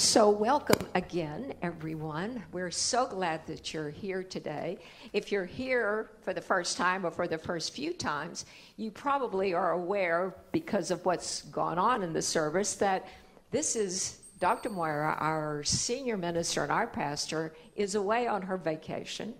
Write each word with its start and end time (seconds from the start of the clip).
So, 0.00 0.30
welcome 0.30 0.88
again, 0.94 1.52
everyone. 1.60 2.42
We're 2.52 2.70
so 2.70 3.06
glad 3.06 3.46
that 3.46 3.74
you're 3.74 3.90
here 3.90 4.22
today. 4.22 4.78
If 5.12 5.30
you're 5.30 5.44
here 5.44 6.12
for 6.22 6.32
the 6.32 6.40
first 6.40 6.78
time 6.78 7.04
or 7.04 7.10
for 7.10 7.28
the 7.28 7.36
first 7.36 7.74
few 7.74 7.92
times, 7.92 8.46
you 8.78 8.90
probably 8.90 9.52
are 9.52 9.72
aware, 9.72 10.34
because 10.52 10.90
of 10.90 11.04
what's 11.04 11.42
gone 11.42 11.78
on 11.78 12.02
in 12.02 12.14
the 12.14 12.22
service, 12.22 12.76
that 12.76 13.08
this 13.50 13.76
is 13.76 14.20
Dr. 14.38 14.70
Moira, 14.70 15.18
our 15.20 15.62
senior 15.64 16.16
minister 16.16 16.62
and 16.62 16.72
our 16.72 16.86
pastor, 16.86 17.52
is 17.76 17.94
away 17.94 18.26
on 18.26 18.40
her 18.40 18.56
vacation. 18.56 19.34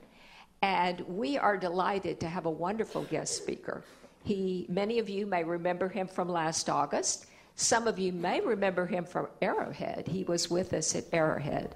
And 0.60 1.00
we 1.08 1.38
are 1.38 1.56
delighted 1.56 2.20
to 2.20 2.28
have 2.28 2.44
a 2.44 2.50
wonderful 2.50 3.04
guest 3.04 3.34
speaker. 3.34 3.82
He, 4.24 4.66
many 4.68 4.98
of 4.98 5.08
you 5.08 5.24
may 5.24 5.42
remember 5.42 5.88
him 5.88 6.06
from 6.06 6.28
last 6.28 6.68
August. 6.68 7.28
Some 7.60 7.86
of 7.86 7.98
you 7.98 8.14
may 8.14 8.40
remember 8.40 8.86
him 8.86 9.04
from 9.04 9.28
Arrowhead. 9.42 10.08
He 10.08 10.24
was 10.24 10.50
with 10.50 10.72
us 10.72 10.94
at 10.94 11.04
Arrowhead. 11.12 11.74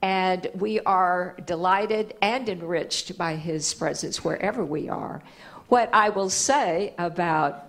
And 0.00 0.48
we 0.54 0.80
are 0.80 1.36
delighted 1.44 2.14
and 2.22 2.48
enriched 2.48 3.18
by 3.18 3.36
his 3.36 3.74
presence 3.74 4.24
wherever 4.24 4.64
we 4.64 4.88
are. 4.88 5.22
What 5.68 5.90
I 5.92 6.08
will 6.08 6.30
say 6.30 6.94
about 6.96 7.68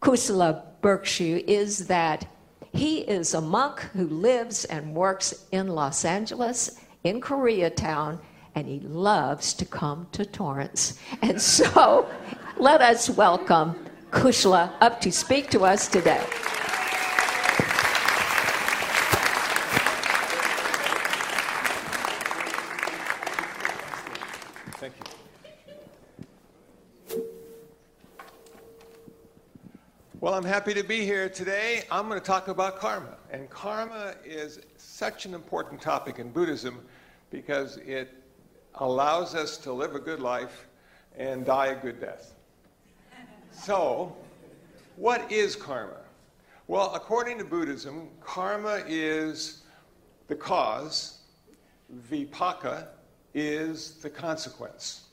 Kusala 0.00 0.62
Bhikshu 0.80 1.42
is 1.48 1.88
that 1.88 2.24
he 2.72 2.98
is 3.00 3.34
a 3.34 3.40
monk 3.40 3.80
who 3.94 4.06
lives 4.06 4.64
and 4.66 4.94
works 4.94 5.46
in 5.50 5.66
Los 5.66 6.04
Angeles, 6.04 6.78
in 7.02 7.20
Koreatown, 7.20 8.20
and 8.54 8.68
he 8.68 8.78
loves 8.78 9.54
to 9.54 9.64
come 9.64 10.06
to 10.12 10.24
Torrance. 10.24 11.00
And 11.20 11.42
so 11.42 12.08
let 12.58 12.80
us 12.80 13.10
welcome 13.10 13.74
Kusala 14.12 14.72
up 14.80 15.00
to 15.00 15.10
speak 15.10 15.50
to 15.50 15.64
us 15.64 15.88
today. 15.88 16.24
Well, 30.22 30.34
I'm 30.34 30.44
happy 30.44 30.72
to 30.74 30.84
be 30.84 31.04
here 31.04 31.28
today. 31.28 31.82
I'm 31.90 32.06
going 32.06 32.20
to 32.20 32.24
talk 32.24 32.46
about 32.46 32.78
karma. 32.78 33.16
And 33.32 33.50
karma 33.50 34.14
is 34.24 34.60
such 34.76 35.26
an 35.26 35.34
important 35.34 35.80
topic 35.80 36.20
in 36.20 36.30
Buddhism 36.30 36.78
because 37.30 37.78
it 37.78 38.08
allows 38.76 39.34
us 39.34 39.58
to 39.58 39.72
live 39.72 39.96
a 39.96 39.98
good 39.98 40.20
life 40.20 40.68
and 41.18 41.44
die 41.44 41.66
a 41.66 41.74
good 41.74 42.00
death. 42.00 42.34
So, 43.50 44.14
what 44.94 45.32
is 45.32 45.56
karma? 45.56 45.96
Well, 46.68 46.94
according 46.94 47.38
to 47.38 47.44
Buddhism, 47.44 48.06
karma 48.20 48.84
is 48.86 49.64
the 50.28 50.36
cause, 50.36 51.22
vipaka 52.08 52.86
is 53.34 53.94
the 53.94 54.10
consequence. 54.10 55.06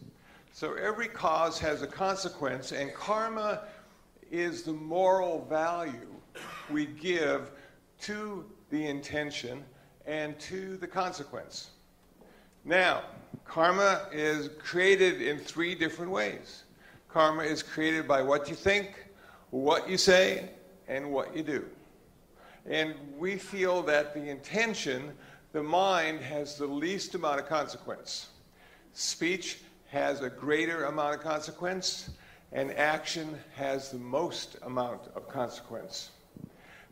So 0.52 0.75
every 0.75 1.07
cause 1.07 1.57
has 1.59 1.81
a 1.81 1.87
consequence, 1.87 2.73
and 2.73 2.93
karma 2.93 3.61
is 4.31 4.63
the 4.63 4.73
moral 4.73 5.45
value 5.45 6.08
we 6.69 6.85
give 6.85 7.52
to 8.02 8.45
the 8.69 8.88
intention 8.88 9.63
and 10.05 10.39
to 10.39 10.77
the 10.77 10.88
consequence. 10.88 11.71
Now, 12.66 13.03
karma 13.45 14.08
is 14.11 14.49
created 14.59 15.21
in 15.21 15.39
three 15.39 15.75
different 15.75 16.11
ways. 16.11 16.63
Karma 17.08 17.44
is 17.44 17.63
created 17.63 18.08
by 18.08 18.21
what 18.21 18.49
you 18.49 18.55
think, 18.55 19.08
what 19.49 19.89
you 19.89 19.97
say, 19.97 20.49
and 20.88 21.11
what 21.11 21.36
you 21.36 21.43
do. 21.43 21.66
And 22.66 22.93
we 23.17 23.37
feel 23.37 23.81
that 23.83 24.14
the 24.14 24.30
intention, 24.30 25.11
the 25.54 25.64
mind, 25.64 26.21
has 26.21 26.55
the 26.58 26.67
least 26.67 27.15
amount 27.15 27.39
of 27.39 27.48
consequence. 27.48 28.27
Speech 28.93 29.59
has 29.87 30.21
a 30.21 30.30
greater 30.30 30.86
amount 30.86 31.15
of 31.15 31.21
consequence 31.21 32.11
and 32.52 32.71
action 32.73 33.37
has 33.55 33.92
the 33.92 33.98
most 33.98 34.58
amount 34.64 35.02
of 35.15 35.27
consequence. 35.27 36.11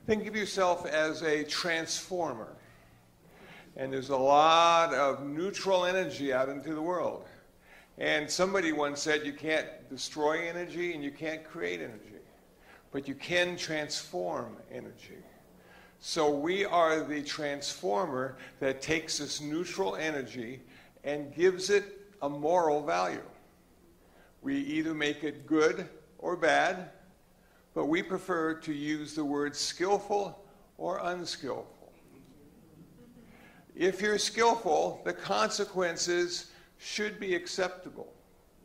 Think 0.05 0.27
of 0.27 0.35
yourself 0.35 0.85
as 0.85 1.23
a 1.23 1.43
transformer. 1.43 2.55
And 3.75 3.91
there's 3.91 4.09
a 4.09 4.17
lot 4.17 4.93
of 4.93 5.25
neutral 5.25 5.85
energy 5.85 6.33
out 6.33 6.49
into 6.49 6.73
the 6.73 6.81
world. 6.81 7.25
And 7.97 8.29
somebody 8.29 8.71
once 8.71 9.01
said 9.01 9.25
you 9.25 9.33
can't 9.33 9.67
destroy 9.89 10.47
energy 10.47 10.93
and 10.93 11.03
you 11.03 11.11
can't 11.11 11.43
create 11.43 11.81
energy, 11.81 12.21
but 12.91 13.07
you 13.07 13.15
can 13.15 13.57
transform 13.57 14.55
energy. 14.71 15.17
So 15.99 16.29
we 16.29 16.63
are 16.63 17.03
the 17.03 17.23
transformer 17.23 18.37
that 18.59 18.81
takes 18.81 19.17
this 19.17 19.41
neutral 19.41 19.95
energy 19.95 20.61
and 21.03 21.33
gives 21.33 21.71
it 21.71 21.85
a 22.21 22.29
moral 22.29 22.83
value. 22.83 23.21
We 24.41 24.57
either 24.57 24.93
make 24.93 25.23
it 25.23 25.45
good 25.45 25.87
or 26.19 26.35
bad, 26.35 26.91
but 27.73 27.85
we 27.85 28.01
prefer 28.01 28.55
to 28.55 28.73
use 28.73 29.13
the 29.13 29.25
word 29.25 29.55
skillful 29.55 30.43
or 30.77 30.99
unskillful. 31.03 31.91
If 33.75 34.01
you're 34.01 34.17
skillful, 34.17 35.01
the 35.05 35.13
consequences 35.13 36.51
should 36.79 37.19
be 37.19 37.35
acceptable. 37.35 38.11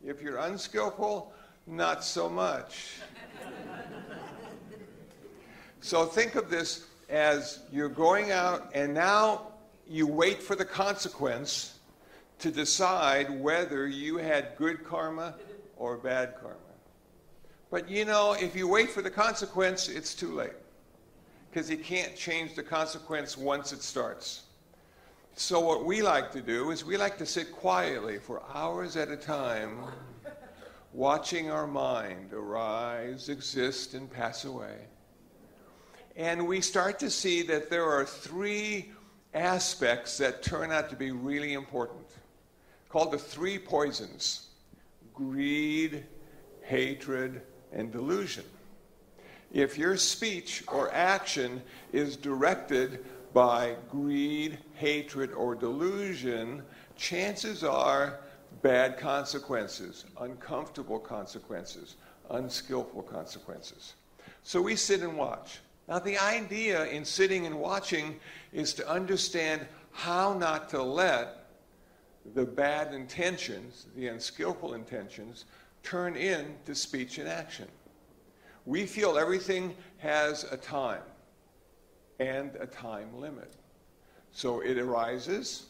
If 0.03 0.21
you're 0.21 0.37
unskillful, 0.37 1.31
not 1.67 2.03
so 2.03 2.29
much. 2.29 2.97
so 5.81 6.05
think 6.05 6.35
of 6.35 6.49
this 6.49 6.87
as 7.09 7.59
you're 7.71 7.89
going 7.89 8.31
out 8.31 8.71
and 8.73 8.93
now 8.93 9.53
you 9.87 10.07
wait 10.07 10.41
for 10.41 10.55
the 10.55 10.65
consequence 10.65 11.79
to 12.39 12.51
decide 12.51 13.39
whether 13.39 13.87
you 13.87 14.17
had 14.17 14.55
good 14.57 14.83
karma 14.83 15.35
or 15.83 15.97
bad 15.97 16.35
karma. 16.39 16.57
But 17.69 17.89
you 17.89 18.05
know, 18.05 18.37
if 18.39 18.55
you 18.55 18.69
wait 18.69 18.89
for 18.89 19.01
the 19.01 19.09
consequence, 19.09 19.89
it's 19.89 20.15
too 20.15 20.33
late. 20.33 20.53
Because 21.49 21.69
you 21.69 21.77
can't 21.77 22.15
change 22.15 22.55
the 22.55 22.63
consequence 22.63 23.37
once 23.37 23.73
it 23.73 23.81
starts. 23.81 24.43
So, 25.35 25.59
what 25.59 25.83
we 25.83 26.01
like 26.01 26.31
to 26.31 26.41
do 26.41 26.71
is 26.71 26.85
we 26.85 26.95
like 26.95 27.17
to 27.17 27.25
sit 27.25 27.51
quietly 27.51 28.17
for 28.17 28.41
hours 28.53 28.95
at 28.95 29.09
a 29.09 29.17
time, 29.17 29.79
watching 30.93 31.51
our 31.51 31.67
mind 31.67 32.31
arise, 32.31 33.27
exist, 33.27 33.93
and 33.93 34.09
pass 34.09 34.45
away. 34.45 34.77
And 36.15 36.47
we 36.47 36.61
start 36.61 36.97
to 36.99 37.09
see 37.09 37.41
that 37.43 37.69
there 37.69 37.89
are 37.89 38.05
three 38.05 38.91
aspects 39.33 40.17
that 40.19 40.43
turn 40.43 40.71
out 40.71 40.89
to 40.91 40.95
be 40.95 41.11
really 41.11 41.53
important, 41.53 42.07
called 42.87 43.11
the 43.11 43.17
three 43.17 43.59
poisons 43.59 44.52
greed, 45.13 46.03
hatred, 46.61 47.41
and 47.71 47.91
delusion. 47.91 48.45
If 49.51 49.77
your 49.77 49.97
speech 49.97 50.63
or 50.67 50.91
action 50.93 51.61
is 51.91 52.17
directed 52.17 53.05
by 53.33 53.75
greed, 53.89 54.57
hatred, 54.75 55.31
or 55.31 55.55
delusion, 55.55 56.63
chances 56.95 57.63
are 57.63 58.19
bad 58.61 58.97
consequences, 58.97 60.05
uncomfortable 60.19 60.99
consequences, 60.99 61.95
unskillful 62.29 63.03
consequences. 63.03 63.93
So 64.43 64.61
we 64.61 64.75
sit 64.75 65.01
and 65.01 65.17
watch. 65.17 65.59
Now, 65.87 65.99
the 65.99 66.17
idea 66.17 66.85
in 66.85 67.03
sitting 67.03 67.45
and 67.45 67.59
watching 67.59 68.19
is 68.53 68.73
to 68.75 68.87
understand 68.89 69.65
how 69.91 70.33
not 70.33 70.69
to 70.69 70.81
let 70.81 71.42
the 72.33 72.45
bad 72.45 72.93
intentions, 72.93 73.87
the 73.95 74.07
unskillful 74.07 74.73
intentions, 74.73 75.45
turn 75.83 76.15
into 76.15 76.73
speech 76.73 77.17
and 77.17 77.27
action. 77.27 77.67
We 78.65 78.85
feel 78.85 79.17
everything 79.17 79.75
has 79.97 80.45
a 80.45 80.57
time 80.57 81.01
and 82.19 82.55
a 82.59 82.65
time 82.65 83.19
limit. 83.19 83.53
So 84.31 84.61
it 84.61 84.77
arises, 84.77 85.65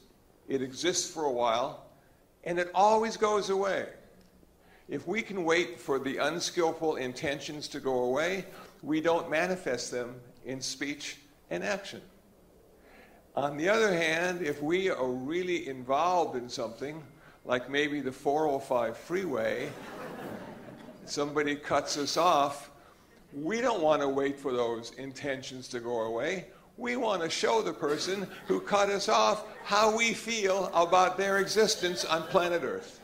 it 0.48 0.62
exists 0.62 1.12
for 1.12 1.26
a 1.26 1.32
while, 1.32 1.86
and 2.44 2.60
it 2.60 2.70
always 2.76 3.18
goes 3.18 3.50
away. 3.50 3.88
If 4.88 5.08
we 5.08 5.22
can 5.22 5.44
wait 5.44 5.80
for 5.80 5.98
the 5.98 6.18
unskillful 6.18 6.98
intentions 6.98 7.68
to 7.70 7.80
go 7.80 8.04
away, 8.04 8.46
we 8.82 9.02
don't 9.02 9.30
manifest 9.30 9.92
them 9.92 10.16
in 10.46 10.62
speech 10.62 11.18
and 11.50 11.64
action. 11.64 12.02
On 13.36 13.58
the 13.58 13.68
other 13.68 13.92
hand, 13.92 14.44
if 14.44 14.62
we 14.62 14.92
are 14.92 15.10
really 15.10 15.68
involved 15.68 16.36
in 16.38 16.48
something, 16.48 17.02
like 17.46 17.68
maybe 17.68 18.00
the 18.00 18.12
405 18.12 18.96
freeway, 18.96 19.70
somebody 21.06 21.56
cuts 21.56 21.98
us 21.98 22.16
off, 22.16 22.70
we 23.34 23.60
don't 23.60 23.82
want 23.82 24.04
to 24.04 24.08
wait 24.08 24.40
for 24.40 24.52
those 24.52 24.92
intentions 25.00 25.68
to 25.70 25.80
go 25.80 26.02
away. 26.02 26.46
We 26.78 26.96
want 26.96 27.24
to 27.24 27.30
show 27.30 27.64
the 27.64 27.74
person 27.74 28.28
who 28.46 28.60
cut 28.60 28.90
us 28.90 29.10
off 29.10 29.46
how 29.64 29.98
we 29.98 30.14
feel 30.14 30.68
about 30.76 31.18
their 31.18 31.40
existence 31.40 32.06
on 32.06 32.22
planet 32.24 32.62
Earth. 32.64 33.00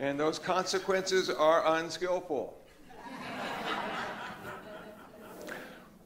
and 0.00 0.18
those 0.18 0.40
consequences 0.40 1.30
are 1.30 1.76
unskillful. 1.76 2.58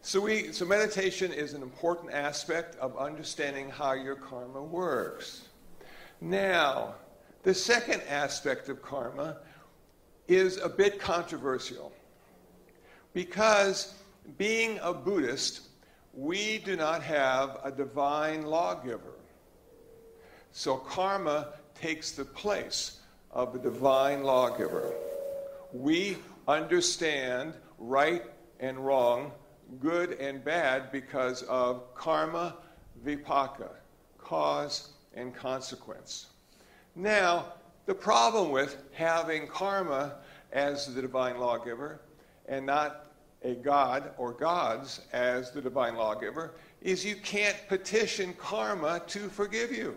So, 0.02 0.20
we, 0.20 0.52
so 0.52 0.64
meditation 0.64 1.30
is 1.30 1.52
an 1.52 1.62
important 1.62 2.12
aspect 2.14 2.76
of 2.76 2.96
understanding 2.96 3.68
how 3.68 3.92
your 3.92 4.14
karma 4.14 4.62
works. 4.62 5.48
Now, 6.22 6.94
the 7.42 7.52
second 7.52 8.02
aspect 8.08 8.68
of 8.70 8.80
karma 8.80 9.38
is 10.26 10.56
a 10.58 10.68
bit 10.68 10.98
controversial 11.00 11.92
because 13.12 13.94
being 14.38 14.78
a 14.82 14.94
Buddhist, 14.94 15.68
we 16.14 16.58
do 16.58 16.76
not 16.76 17.02
have 17.02 17.58
a 17.62 17.70
divine 17.70 18.42
lawgiver. 18.42 19.14
So 20.52 20.76
karma 20.76 21.48
takes 21.74 22.12
the 22.12 22.24
place 22.24 23.00
of 23.30 23.52
the 23.52 23.58
divine 23.58 24.22
lawgiver. 24.22 24.92
We 25.72 26.16
understand 26.48 27.54
right 27.78 28.24
and 28.58 28.78
wrong, 28.84 29.32
good 29.78 30.12
and 30.12 30.44
bad, 30.44 30.90
because 30.90 31.42
of 31.42 31.94
karma 31.94 32.56
vipaka, 33.04 33.70
cause 34.18 34.90
and 35.14 35.34
consequence. 35.34 36.26
Now, 36.94 37.52
the 37.86 37.94
problem 37.94 38.50
with 38.50 38.82
having 38.92 39.46
karma 39.46 40.16
as 40.52 40.92
the 40.94 41.00
divine 41.00 41.38
lawgiver 41.38 42.00
and 42.48 42.66
not 42.66 43.06
a 43.42 43.54
god 43.54 44.12
or 44.18 44.32
gods 44.32 45.00
as 45.12 45.50
the 45.50 45.62
divine 45.62 45.94
lawgiver 45.94 46.54
is 46.82 47.04
you 47.04 47.16
can't 47.16 47.56
petition 47.68 48.34
karma 48.34 49.00
to 49.06 49.28
forgive 49.28 49.72
you. 49.72 49.96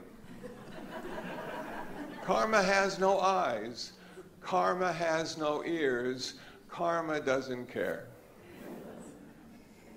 karma 2.23 2.61
has 2.61 2.99
no 2.99 3.19
eyes, 3.19 3.93
karma 4.41 4.91
has 4.93 5.37
no 5.37 5.63
ears, 5.65 6.35
karma 6.69 7.19
doesn't 7.19 7.67
care. 7.67 8.07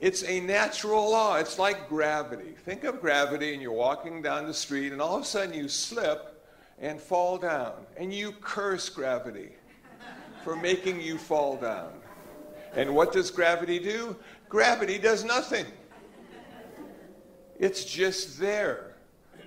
It's 0.01 0.23
a 0.25 0.41
natural 0.41 1.11
law. 1.11 1.37
It's 1.37 1.59
like 1.59 1.89
gravity. 1.89 2.55
Think 2.65 2.85
of 2.85 3.01
gravity, 3.01 3.55
and 3.55 3.63
you're 3.63 3.73
walking 3.73 4.21
down 4.21 4.47
the 4.47 4.55
street, 4.55 4.93
and 4.93 5.01
all 5.01 5.17
of 5.17 5.23
a 5.23 5.27
sudden 5.27 5.55
you 5.55 5.69
slip 5.69 6.45
and 6.79 7.01
fall 7.01 7.39
down, 7.39 7.73
and 7.97 8.13
you 8.13 8.33
curse 8.33 8.89
gravity 8.91 9.53
for 10.45 10.55
making 10.55 11.01
you 11.01 11.17
fall 11.17 11.57
down. 11.57 11.93
And 12.75 12.95
what 12.95 13.13
does 13.13 13.31
gravity 13.31 13.79
do? 13.79 14.15
Gravity 14.51 14.99
does 14.99 15.25
nothing. 15.25 15.65
It's 17.59 17.85
just 17.87 18.39
there, 18.39 18.97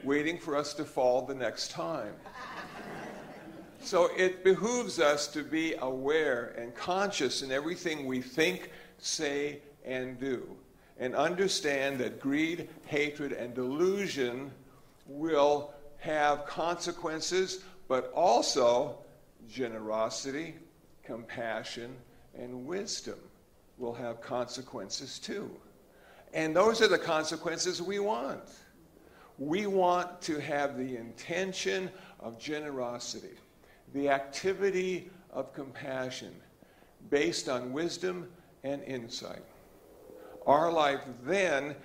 waiting 0.04 0.40
for 0.40 0.56
us 0.56 0.74
to 0.74 0.84
fall 0.84 1.22
the 1.22 1.36
next 1.36 1.70
time. 1.70 2.14
So 3.82 4.10
it 4.18 4.44
behooves 4.44 5.00
us 5.00 5.28
to 5.28 5.44
be 5.44 5.76
aware 5.80 6.56
and 6.58 6.74
conscious 6.74 7.44
in 7.44 7.52
everything 7.52 8.08
we 8.08 8.22
think, 8.22 8.72
say, 8.98 9.60
and 9.86 10.20
do. 10.20 10.48
And 10.98 11.16
understand 11.16 12.00
that 12.00 12.20
greed, 12.20 12.68
hatred, 12.86 13.32
and 13.32 13.54
delusion 13.54 14.52
will 15.08 15.74
have 15.98 16.46
consequences, 16.46 17.64
but 17.88 18.12
also 18.14 18.98
generosity, 19.50 20.56
compassion, 21.04 21.96
and 22.38 22.66
wisdom 22.66 23.20
will 23.78 23.94
have 23.94 24.22
consequences 24.22 25.20
too. 25.20 25.50
And 26.34 26.56
those 26.56 26.82
are 26.82 26.88
the 26.88 26.98
consequences 26.98 27.82
we 27.82 28.00
want. 28.00 28.44
We 29.38 29.68
want 29.68 30.22
to 30.24 30.40
have 30.40 30.78
the 30.78 30.98
intention 30.98 31.90
of 32.20 32.38
generosity, 32.38 33.38
the 33.94 34.10
activity 34.10 35.10
of 35.32 35.54
compassion 35.54 36.36
based 37.10 37.48
on 37.48 37.72
wisdom 37.72 38.30
and 38.64 38.84
insight. 38.84 39.44
Our 40.50 40.72
life 40.72 41.02
then 41.26 41.76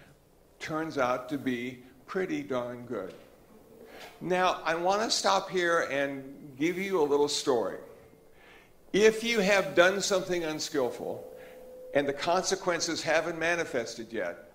turns 0.58 0.96
out 0.96 1.28
to 1.28 1.36
be 1.36 1.80
pretty 2.06 2.42
darn 2.42 2.86
good. 2.86 3.12
Now, 4.22 4.62
I 4.64 4.74
want 4.74 5.02
to 5.02 5.10
stop 5.10 5.50
here 5.50 5.86
and 5.90 6.56
give 6.58 6.78
you 6.78 6.98
a 6.98 7.04
little 7.04 7.28
story. 7.28 7.76
If 8.94 9.22
you 9.22 9.40
have 9.40 9.74
done 9.74 10.00
something 10.00 10.44
unskillful 10.44 11.30
and 11.92 12.08
the 12.08 12.14
consequences 12.14 13.02
haven't 13.02 13.38
manifested 13.38 14.10
yet, 14.10 14.50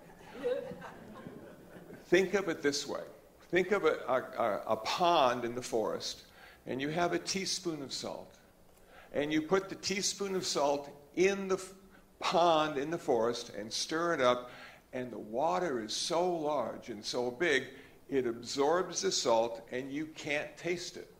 think 2.06 2.34
of 2.34 2.48
it 2.48 2.62
this 2.62 2.88
way 2.88 3.02
think 3.52 3.70
of 3.70 3.84
a, 3.84 3.96
a, 4.08 4.72
a, 4.72 4.76
pond 4.76 5.44
in 5.44 5.54
the 5.56 5.62
forest, 5.62 6.22
and 6.66 6.80
you 6.80 6.88
have 6.88 7.12
a 7.12 7.18
teaspoon 7.18 7.82
of 7.82 7.92
salt. 7.92 8.36
And 9.12 9.32
you 9.32 9.42
put 9.42 9.68
the 9.68 9.74
teaspoon 9.74 10.36
of 10.36 10.46
salt 10.46 10.88
in 11.16 11.48
the 11.48 11.60
pond 12.20 12.78
in 12.78 12.90
the 12.90 12.98
forest 12.98 13.50
and 13.58 13.72
stir 13.72 14.14
it 14.14 14.20
up, 14.20 14.50
and 14.92 15.10
the 15.10 15.18
water 15.18 15.82
is 15.82 15.92
so 15.92 16.30
large 16.30 16.88
and 16.88 17.04
so 17.04 17.30
big, 17.30 17.64
it 18.08 18.26
absorbs 18.26 19.02
the 19.02 19.10
salt, 19.10 19.66
and 19.72 19.92
you 19.92 20.06
can't 20.06 20.56
taste 20.56 20.96
it. 20.96 21.10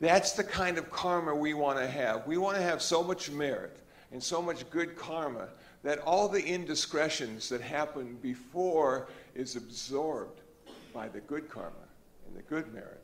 That's 0.00 0.32
the 0.32 0.44
kind 0.44 0.78
of 0.78 0.90
karma 0.90 1.34
we 1.34 1.54
want 1.54 1.78
to 1.78 1.86
have. 1.86 2.26
We 2.26 2.36
want 2.36 2.56
to 2.56 2.62
have 2.62 2.82
so 2.82 3.02
much 3.02 3.30
merit 3.30 3.76
and 4.12 4.22
so 4.22 4.42
much 4.42 4.68
good 4.70 4.96
karma 4.96 5.48
that 5.82 5.98
all 6.00 6.28
the 6.28 6.42
indiscretions 6.42 7.48
that 7.48 7.60
happen 7.60 8.16
before 8.20 9.08
is 9.34 9.56
absorbed 9.56 10.40
by 10.92 11.08
the 11.08 11.20
good 11.20 11.48
karma 11.48 11.74
and 12.26 12.36
the 12.36 12.42
good 12.42 12.72
merit. 12.72 13.02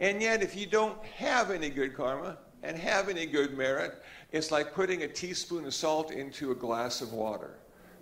And 0.00 0.20
yet, 0.20 0.42
if 0.42 0.56
you 0.56 0.66
don't 0.66 1.02
have 1.04 1.50
any 1.50 1.70
good 1.70 1.94
karma 1.94 2.38
and 2.64 2.76
have 2.78 3.08
any 3.08 3.26
good 3.26 3.56
merit, 3.56 4.02
it's 4.32 4.50
like 4.50 4.74
putting 4.74 5.02
a 5.02 5.08
teaspoon 5.08 5.64
of 5.64 5.74
salt 5.74 6.10
into 6.10 6.50
a 6.50 6.54
glass 6.54 7.00
of 7.00 7.12
water. 7.12 7.58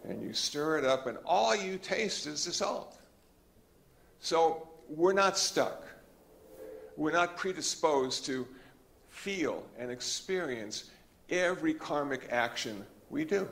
And 0.09 0.23
you 0.23 0.33
stir 0.33 0.79
it 0.79 0.85
up, 0.85 1.07
and 1.07 1.19
all 1.25 1.55
you 1.55 1.79
taste 1.79 2.27
is 2.27 2.45
the 2.45 2.53
salt. 2.53 2.99
So 4.21 4.69
we're 4.89 5.13
not 5.13 5.37
stuck 5.37 5.87
we're 6.97 7.13
not 7.13 7.37
predisposed 7.37 8.25
to 8.27 8.47
feel 9.09 9.65
and 9.79 9.91
experience 9.91 10.91
every 11.31 11.75
karmic 11.75 12.29
action 12.31 12.85
we 13.11 13.25
do. 13.25 13.49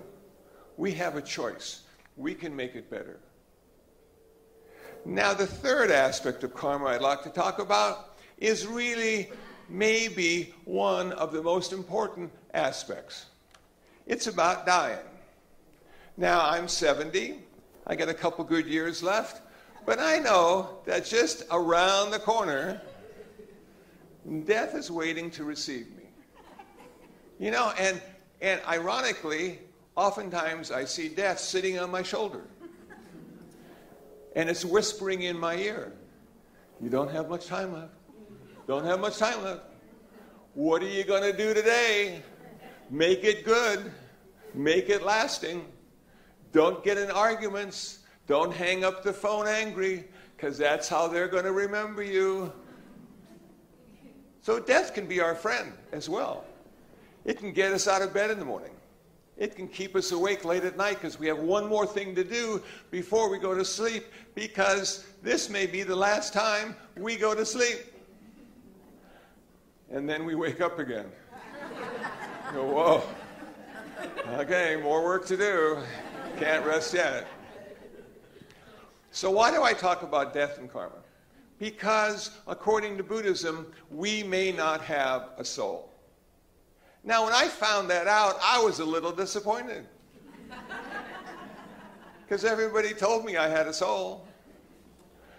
We 0.76 0.92
have 0.92 1.16
a 1.16 1.22
choice. 1.22 1.82
We 2.16 2.34
can 2.34 2.54
make 2.54 2.74
it 2.74 2.90
better. 2.90 3.18
Now, 5.04 5.32
the 5.32 5.46
third 5.46 5.90
aspect 5.90 6.44
of 6.44 6.54
karma 6.54 6.86
I'd 6.86 7.00
like 7.00 7.22
to 7.22 7.30
talk 7.30 7.58
about 7.58 8.18
is 8.38 8.66
really 8.66 9.30
maybe 9.70 10.54
one 10.64 11.12
of 11.12 11.32
the 11.32 11.42
most 11.42 11.72
important 11.72 12.30
aspects. 12.54 13.26
It's 14.06 14.26
about 14.26 14.66
dying. 14.66 14.98
Now, 16.16 16.44
I'm 16.44 16.68
70. 16.68 17.38
I 17.86 17.96
got 17.96 18.08
a 18.08 18.14
couple 18.14 18.44
good 18.44 18.66
years 18.66 19.02
left. 19.02 19.42
But 19.86 19.98
I 19.98 20.18
know 20.18 20.78
that 20.84 21.06
just 21.06 21.44
around 21.50 22.10
the 22.10 22.18
corner 22.18 22.80
Death 24.44 24.74
is 24.74 24.90
waiting 24.90 25.30
to 25.32 25.44
receive 25.44 25.86
me. 25.96 26.04
You 27.38 27.50
know, 27.50 27.72
and, 27.78 28.00
and 28.42 28.60
ironically, 28.68 29.58
oftentimes 29.96 30.70
I 30.70 30.84
see 30.84 31.08
death 31.08 31.40
sitting 31.40 31.78
on 31.78 31.90
my 31.90 32.02
shoulder. 32.02 32.42
And 34.36 34.48
it's 34.48 34.64
whispering 34.64 35.22
in 35.22 35.38
my 35.38 35.56
ear, 35.56 35.92
You 36.80 36.90
don't 36.90 37.10
have 37.10 37.28
much 37.28 37.46
time 37.46 37.72
left. 37.72 37.94
Don't 38.70 38.84
have 38.84 39.00
much 39.00 39.18
time 39.18 39.42
left. 39.42 39.62
What 40.54 40.80
are 40.80 40.88
you 40.88 41.02
going 41.02 41.24
to 41.24 41.36
do 41.36 41.52
today? 41.52 42.22
Make 42.88 43.24
it 43.24 43.44
good. 43.44 43.90
Make 44.54 44.88
it 44.88 45.02
lasting. 45.02 45.66
Don't 46.52 46.84
get 46.84 46.96
in 46.96 47.10
arguments. 47.10 48.04
Don't 48.28 48.54
hang 48.54 48.84
up 48.84 49.02
the 49.02 49.12
phone 49.12 49.48
angry, 49.48 50.04
because 50.36 50.56
that's 50.56 50.88
how 50.88 51.08
they're 51.08 51.26
going 51.26 51.46
to 51.46 51.50
remember 51.50 52.04
you. 52.04 52.52
So 54.40 54.60
death 54.60 54.94
can 54.94 55.06
be 55.06 55.20
our 55.20 55.34
friend 55.34 55.72
as 55.90 56.08
well. 56.08 56.44
It 57.24 57.38
can 57.38 57.52
get 57.52 57.72
us 57.72 57.88
out 57.88 58.02
of 58.02 58.14
bed 58.14 58.30
in 58.30 58.38
the 58.38 58.44
morning. 58.44 58.70
It 59.36 59.56
can 59.56 59.66
keep 59.66 59.96
us 59.96 60.12
awake 60.12 60.44
late 60.44 60.62
at 60.62 60.76
night 60.76 61.00
because 61.00 61.18
we 61.18 61.26
have 61.26 61.40
one 61.40 61.68
more 61.68 61.88
thing 61.88 62.14
to 62.14 62.22
do 62.22 62.62
before 62.92 63.30
we 63.30 63.40
go 63.40 63.52
to 63.52 63.64
sleep 63.64 64.04
because 64.36 65.08
this 65.24 65.50
may 65.50 65.66
be 65.66 65.82
the 65.82 65.96
last 65.96 66.32
time 66.32 66.76
we 66.96 67.16
go 67.16 67.34
to 67.34 67.44
sleep. 67.44 67.80
And 69.90 70.08
then 70.08 70.24
we 70.24 70.34
wake 70.34 70.60
up 70.60 70.78
again. 70.78 71.06
go, 72.52 72.64
whoa. 72.64 73.02
Okay, 74.38 74.78
more 74.82 75.04
work 75.04 75.26
to 75.26 75.36
do. 75.36 75.78
Can't 76.38 76.64
rest 76.64 76.94
yet. 76.94 77.26
So, 79.10 79.30
why 79.30 79.50
do 79.50 79.62
I 79.62 79.72
talk 79.72 80.02
about 80.02 80.32
death 80.32 80.58
and 80.58 80.70
karma? 80.70 81.00
because, 81.60 82.30
according 82.48 82.96
to 82.96 83.04
Buddhism, 83.04 83.66
we 83.90 84.22
may 84.22 84.50
not 84.50 84.80
have 84.80 85.28
a 85.36 85.44
soul. 85.44 85.92
Now, 87.04 87.24
when 87.24 87.34
I 87.34 87.48
found 87.48 87.88
that 87.90 88.08
out, 88.08 88.38
I 88.42 88.58
was 88.64 88.80
a 88.80 88.84
little 88.84 89.12
disappointed. 89.12 89.86
Because 92.26 92.44
everybody 92.44 92.94
told 92.94 93.24
me 93.24 93.36
I 93.36 93.48
had 93.48 93.66
a 93.66 93.72
soul. 93.72 94.24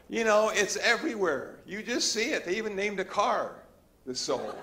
You 0.10 0.26
know, 0.26 0.52
it's 0.54 0.76
everywhere. 0.76 1.60
You 1.66 1.82
just 1.82 2.12
see 2.12 2.32
it. 2.32 2.44
They 2.44 2.58
even 2.58 2.76
named 2.76 3.00
a 3.00 3.06
car 3.06 3.56
the 4.06 4.16
soul. 4.16 4.56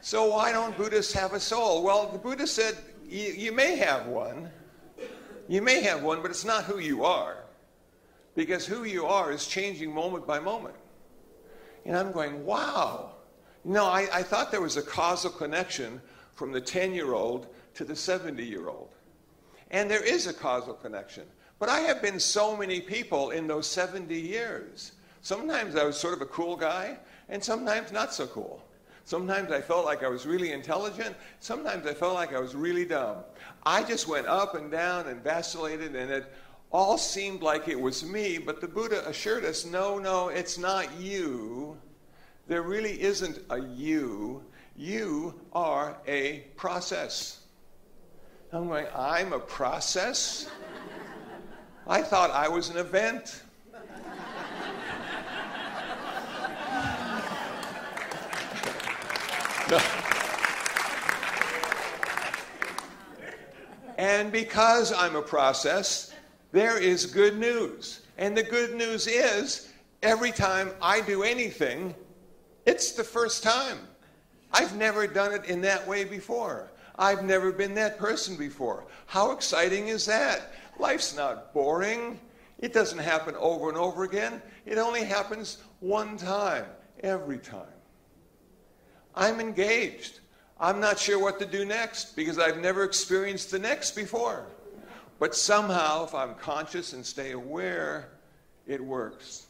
So 0.00 0.26
why 0.26 0.52
don't 0.52 0.76
Buddhists 0.76 1.14
have 1.14 1.32
a 1.32 1.40
soul? 1.40 1.82
Well, 1.82 2.10
the 2.12 2.18
Buddha 2.18 2.46
said 2.46 2.76
you, 3.08 3.52
may 3.52 3.76
have 3.76 4.06
one. 4.06 4.50
You 5.48 5.62
may 5.62 5.82
have 5.82 6.02
one, 6.02 6.20
but 6.20 6.30
it's 6.30 6.44
not 6.44 6.64
who 6.64 6.78
you 6.78 7.04
are. 7.04 7.38
Because 8.34 8.66
who 8.66 8.84
you 8.84 9.06
are 9.06 9.32
is 9.32 9.46
changing 9.46 9.94
moment 9.94 10.26
by 10.26 10.40
moment. 10.40 10.74
And 11.86 11.96
I'm 11.96 12.12
going, 12.12 12.44
wow. 12.44 13.12
No, 13.64 13.86
I, 13.86 14.08
I 14.12 14.22
thought 14.22 14.50
there 14.50 14.60
was 14.60 14.76
a 14.76 14.82
causal 14.82 15.30
connection 15.30 16.02
from 16.34 16.52
the 16.52 16.60
10 16.60 16.92
year 16.92 17.14
old 17.14 17.46
to 17.74 17.84
the 17.84 17.96
70 17.96 18.44
year 18.44 18.68
old. 18.68 18.90
And 19.70 19.90
there 19.90 20.04
is 20.04 20.26
a 20.26 20.34
causal 20.34 20.74
connection. 20.74 21.24
But 21.58 21.68
I 21.68 21.80
have 21.80 22.02
been 22.02 22.20
so 22.20 22.56
many 22.56 22.80
people 22.80 23.30
in 23.30 23.46
those 23.46 23.66
70 23.66 24.14
years. 24.14 24.92
Sometimes 25.22 25.76
I 25.76 25.84
was 25.84 25.96
sort 25.96 26.14
of 26.14 26.20
a 26.20 26.26
cool 26.26 26.56
guy, 26.56 26.98
and 27.28 27.42
sometimes 27.42 27.92
not 27.92 28.12
so 28.12 28.26
cool. 28.26 28.62
Sometimes 29.04 29.50
I 29.50 29.60
felt 29.60 29.84
like 29.84 30.02
I 30.02 30.08
was 30.08 30.26
really 30.26 30.52
intelligent. 30.52 31.14
Sometimes 31.40 31.86
I 31.86 31.94
felt 31.94 32.14
like 32.14 32.34
I 32.34 32.40
was 32.40 32.54
really 32.54 32.86
dumb. 32.86 33.18
I 33.64 33.82
just 33.84 34.08
went 34.08 34.26
up 34.26 34.54
and 34.54 34.70
down 34.70 35.08
and 35.08 35.22
vacillated, 35.22 35.94
and 35.94 36.10
it 36.10 36.32
all 36.72 36.98
seemed 36.98 37.42
like 37.42 37.68
it 37.68 37.78
was 37.78 38.04
me. 38.04 38.38
But 38.38 38.60
the 38.60 38.68
Buddha 38.68 39.06
assured 39.08 39.44
us 39.44 39.64
no, 39.64 39.98
no, 39.98 40.28
it's 40.28 40.58
not 40.58 40.92
you. 40.98 41.78
There 42.48 42.62
really 42.62 43.00
isn't 43.00 43.38
a 43.50 43.60
you. 43.60 44.42
You 44.76 45.40
are 45.52 45.96
a 46.06 46.40
process. 46.56 47.40
I'm 48.52 48.68
going, 48.68 48.86
I'm 48.94 49.32
a 49.32 49.38
process? 49.38 50.48
I 51.86 52.00
thought 52.00 52.30
I 52.30 52.48
was 52.48 52.70
an 52.70 52.78
event. 52.78 53.42
And 63.98 64.32
because 64.32 64.92
I'm 64.92 65.14
a 65.16 65.22
process, 65.22 66.12
there 66.52 66.78
is 66.78 67.06
good 67.06 67.38
news. 67.38 68.00
And 68.18 68.36
the 68.36 68.42
good 68.42 68.74
news 68.74 69.06
is 69.06 69.70
every 70.02 70.30
time 70.32 70.70
I 70.80 71.00
do 71.00 71.22
anything, 71.22 71.94
it's 72.66 72.92
the 72.92 73.04
first 73.04 73.42
time. 73.42 73.78
I've 74.52 74.76
never 74.76 75.06
done 75.06 75.32
it 75.32 75.44
in 75.46 75.60
that 75.62 75.86
way 75.86 76.04
before. 76.04 76.70
I've 76.96 77.24
never 77.24 77.52
been 77.52 77.74
that 77.74 77.98
person 77.98 78.36
before. 78.36 78.84
How 79.06 79.32
exciting 79.32 79.88
is 79.88 80.06
that? 80.06 80.52
Life's 80.78 81.16
not 81.16 81.52
boring. 81.52 82.18
It 82.58 82.72
doesn't 82.72 82.98
happen 82.98 83.34
over 83.36 83.68
and 83.68 83.78
over 83.78 84.04
again. 84.04 84.40
It 84.66 84.78
only 84.78 85.04
happens 85.04 85.58
one 85.80 86.16
time, 86.16 86.66
every 87.00 87.38
time. 87.38 87.66
I'm 89.14 89.40
engaged. 89.40 90.20
I'm 90.58 90.80
not 90.80 90.98
sure 90.98 91.18
what 91.18 91.38
to 91.40 91.46
do 91.46 91.64
next 91.64 92.16
because 92.16 92.38
I've 92.38 92.58
never 92.58 92.84
experienced 92.84 93.50
the 93.50 93.58
next 93.58 93.92
before. 93.92 94.46
But 95.18 95.34
somehow, 95.34 96.04
if 96.04 96.14
I'm 96.14 96.34
conscious 96.34 96.92
and 96.92 97.04
stay 97.04 97.32
aware, 97.32 98.08
it 98.66 98.82
works. 98.82 99.46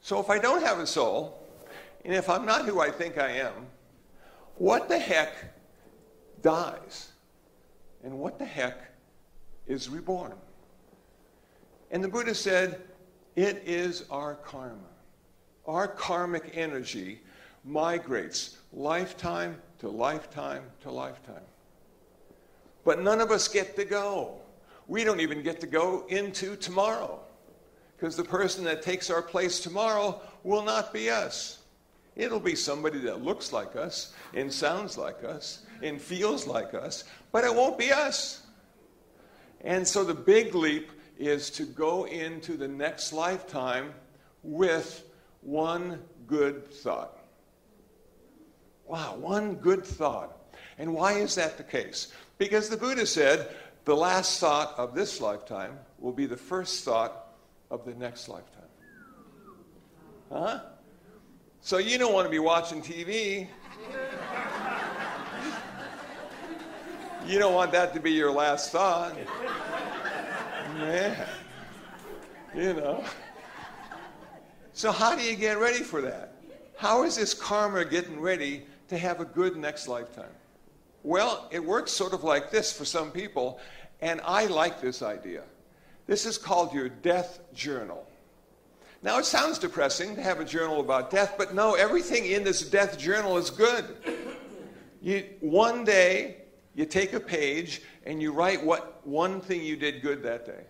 So 0.00 0.20
if 0.20 0.30
I 0.30 0.38
don't 0.38 0.62
have 0.62 0.78
a 0.78 0.86
soul, 0.86 1.42
and 2.04 2.14
if 2.14 2.28
I'm 2.28 2.46
not 2.46 2.64
who 2.64 2.80
I 2.80 2.90
think 2.90 3.18
I 3.18 3.30
am, 3.32 3.52
what 4.56 4.88
the 4.88 4.98
heck 4.98 5.34
dies? 6.42 7.10
And 8.04 8.18
what 8.18 8.38
the 8.38 8.44
heck 8.44 8.95
is 9.66 9.88
reborn? 9.88 10.34
And 11.90 12.02
the 12.02 12.08
Buddha 12.08 12.34
said, 12.34 12.80
it 13.36 13.62
is 13.66 14.04
our 14.10 14.34
karma. 14.34 14.76
Our 15.66 15.88
karmic 15.88 16.52
energy 16.54 17.20
migrates 17.64 18.56
lifetime 18.72 19.56
to 19.80 19.88
lifetime 19.88 20.62
to 20.82 20.90
lifetime. 20.90 21.42
But 22.84 23.02
none 23.02 23.20
of 23.20 23.30
us 23.30 23.48
get 23.48 23.76
to 23.76 23.84
go. 23.84 24.36
We 24.86 25.04
don't 25.04 25.20
even 25.20 25.42
get 25.42 25.60
to 25.60 25.66
go 25.66 26.06
into 26.08 26.56
tomorrow 26.56 27.20
because 27.96 28.16
the 28.16 28.24
person 28.24 28.64
that 28.64 28.82
takes 28.82 29.10
our 29.10 29.22
place 29.22 29.58
tomorrow 29.60 30.20
will 30.44 30.62
not 30.62 30.92
be 30.92 31.10
us. 31.10 31.58
It'll 32.14 32.40
be 32.40 32.54
somebody 32.54 33.00
that 33.00 33.22
looks 33.22 33.52
like 33.52 33.76
us 33.76 34.14
and 34.32 34.50
sounds 34.50 34.96
like 34.96 35.24
us 35.24 35.64
and 35.82 36.00
feels 36.00 36.46
like 36.46 36.72
us, 36.72 37.04
but 37.32 37.44
it 37.44 37.54
won't 37.54 37.76
be 37.76 37.92
us. 37.92 38.45
And 39.62 39.86
so 39.86 40.04
the 40.04 40.14
big 40.14 40.54
leap 40.54 40.90
is 41.18 41.50
to 41.50 41.64
go 41.64 42.04
into 42.04 42.56
the 42.56 42.68
next 42.68 43.12
lifetime 43.12 43.94
with 44.42 45.04
one 45.40 46.02
good 46.26 46.70
thought. 46.70 47.18
Wow, 48.86 49.16
one 49.16 49.56
good 49.56 49.84
thought. 49.84 50.54
And 50.78 50.94
why 50.94 51.14
is 51.14 51.34
that 51.36 51.56
the 51.56 51.64
case? 51.64 52.12
Because 52.38 52.68
the 52.68 52.76
Buddha 52.76 53.06
said 53.06 53.48
the 53.84 53.96
last 53.96 54.40
thought 54.40 54.74
of 54.76 54.94
this 54.94 55.20
lifetime 55.20 55.78
will 55.98 56.12
be 56.12 56.26
the 56.26 56.36
first 56.36 56.84
thought 56.84 57.28
of 57.70 57.84
the 57.84 57.94
next 57.94 58.28
lifetime. 58.28 58.62
Huh? 60.30 60.60
So 61.60 61.78
you 61.78 61.98
don't 61.98 62.12
want 62.12 62.26
to 62.26 62.30
be 62.30 62.38
watching 62.38 62.82
TV. 62.82 63.48
You 67.26 67.40
don't 67.40 67.54
want 67.54 67.72
that 67.72 67.92
to 67.94 68.00
be 68.00 68.12
your 68.12 68.30
last 68.30 68.70
thought. 68.70 69.16
Man. 70.78 71.26
You 72.54 72.72
know. 72.74 73.04
So, 74.72 74.92
how 74.92 75.16
do 75.16 75.22
you 75.22 75.34
get 75.34 75.58
ready 75.58 75.82
for 75.82 76.00
that? 76.02 76.34
How 76.76 77.02
is 77.02 77.16
this 77.16 77.34
karma 77.34 77.84
getting 77.84 78.20
ready 78.20 78.64
to 78.88 78.96
have 78.96 79.20
a 79.20 79.24
good 79.24 79.56
next 79.56 79.88
lifetime? 79.88 80.30
Well, 81.02 81.48
it 81.50 81.64
works 81.64 81.90
sort 81.90 82.12
of 82.12 82.22
like 82.22 82.50
this 82.50 82.72
for 82.72 82.84
some 82.84 83.10
people, 83.10 83.58
and 84.00 84.20
I 84.24 84.46
like 84.46 84.80
this 84.80 85.02
idea. 85.02 85.42
This 86.06 86.26
is 86.26 86.38
called 86.38 86.72
your 86.72 86.88
death 86.88 87.40
journal. 87.54 88.06
Now, 89.02 89.18
it 89.18 89.24
sounds 89.24 89.58
depressing 89.58 90.14
to 90.16 90.22
have 90.22 90.38
a 90.38 90.44
journal 90.44 90.80
about 90.80 91.10
death, 91.10 91.34
but 91.36 91.54
no, 91.54 91.74
everything 91.74 92.26
in 92.26 92.44
this 92.44 92.62
death 92.62 92.98
journal 92.98 93.36
is 93.36 93.50
good. 93.50 93.84
You, 95.02 95.24
one 95.40 95.84
day, 95.84 96.36
you 96.76 96.84
take 96.84 97.14
a 97.14 97.20
page 97.20 97.80
and 98.04 98.20
you 98.20 98.32
write 98.32 98.62
what 98.62 99.00
one 99.06 99.40
thing 99.40 99.62
you 99.62 99.76
did 99.76 100.02
good 100.02 100.22
that 100.22 100.44
day. 100.44 100.64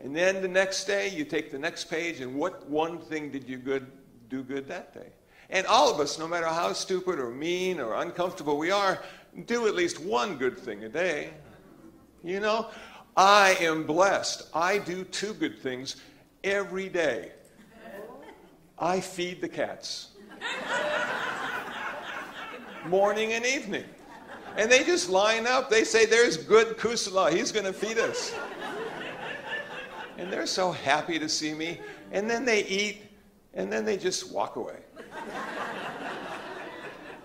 And 0.00 0.14
then 0.14 0.42
the 0.42 0.48
next 0.48 0.84
day, 0.84 1.08
you 1.08 1.24
take 1.24 1.52
the 1.52 1.58
next 1.58 1.84
page 1.84 2.20
and 2.20 2.34
what 2.34 2.68
one 2.68 2.98
thing 2.98 3.30
did 3.30 3.48
you 3.48 3.58
good, 3.58 3.86
do 4.28 4.42
good 4.42 4.66
that 4.66 4.92
day. 4.92 5.10
And 5.50 5.64
all 5.68 5.94
of 5.94 6.00
us, 6.00 6.18
no 6.18 6.26
matter 6.26 6.46
how 6.46 6.72
stupid 6.72 7.20
or 7.20 7.30
mean 7.30 7.78
or 7.78 7.94
uncomfortable 7.94 8.58
we 8.58 8.72
are, 8.72 9.00
do 9.46 9.68
at 9.68 9.76
least 9.76 10.00
one 10.00 10.36
good 10.36 10.58
thing 10.58 10.82
a 10.82 10.88
day. 10.88 11.30
You 12.24 12.40
know, 12.40 12.68
I 13.16 13.56
am 13.60 13.84
blessed. 13.84 14.48
I 14.52 14.78
do 14.78 15.04
two 15.04 15.34
good 15.34 15.60
things 15.60 15.96
every 16.42 16.88
day. 16.88 17.30
I 18.80 18.98
feed 18.98 19.40
the 19.40 19.48
cats. 19.48 20.08
Morning 22.88 23.34
and 23.34 23.46
evening. 23.46 23.84
And 24.56 24.70
they 24.70 24.84
just 24.84 25.08
line 25.08 25.46
up. 25.46 25.70
They 25.70 25.84
say, 25.84 26.06
There's 26.06 26.36
good 26.36 26.76
Kusala. 26.76 27.32
He's 27.32 27.52
going 27.52 27.66
to 27.66 27.72
feed 27.72 27.98
us. 27.98 28.34
And 30.18 30.32
they're 30.32 30.46
so 30.46 30.72
happy 30.72 31.18
to 31.18 31.28
see 31.28 31.54
me. 31.54 31.80
And 32.12 32.28
then 32.28 32.44
they 32.44 32.64
eat, 32.66 33.02
and 33.54 33.72
then 33.72 33.84
they 33.84 33.96
just 33.96 34.32
walk 34.32 34.56
away. 34.56 34.76